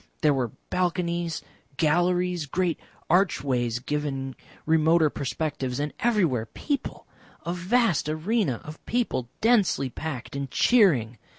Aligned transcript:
There 0.23 0.33
were 0.33 0.51
balconies, 0.71 1.43
galleries, 1.77 2.47
great 2.47 2.79
archways 3.07 3.77
giving 3.77 4.33
remoter 4.65 5.11
perspectives, 5.11 5.79
and 5.79 5.93
everywhere 5.99 6.47
people, 6.47 7.05
a 7.45 7.53
vast 7.53 8.09
arena 8.09 8.61
of 8.63 8.83
people, 8.87 9.29
densely 9.41 9.91
packed 9.91 10.35
and 10.35 10.49
cheering. 10.49 11.19